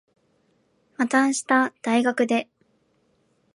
[0.97, 2.49] また明日、大学で。